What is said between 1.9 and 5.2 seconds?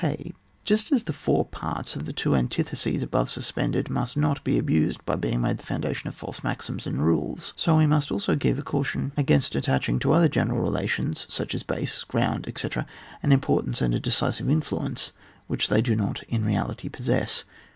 of the two anti theses above supposed must not be abused by